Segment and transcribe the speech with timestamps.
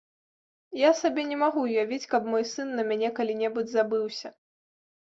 [0.79, 4.37] Я сабе не магу ўявіць, каб мой сын на мяне калі-небудзь забыўся.